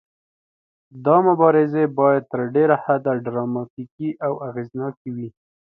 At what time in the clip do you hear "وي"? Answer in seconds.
5.15-5.29